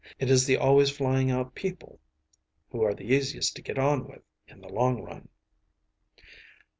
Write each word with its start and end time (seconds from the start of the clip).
It 0.17 0.31
is 0.31 0.47
the 0.47 0.57
always 0.57 0.89
flying 0.89 1.29
out 1.29 1.53
people 1.53 1.99
who 2.71 2.81
are 2.81 2.95
the 2.95 3.13
easiest 3.13 3.55
to 3.55 3.61
get 3.61 3.77
on 3.77 4.07
with 4.07 4.23
in 4.47 4.59
the 4.59 4.67
long 4.67 5.03
run. 5.03 5.29